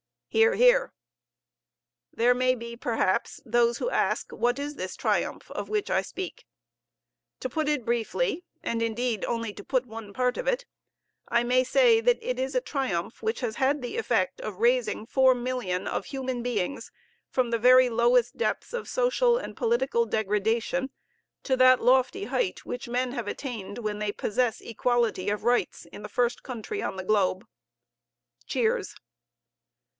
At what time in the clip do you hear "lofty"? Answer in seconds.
21.83-22.23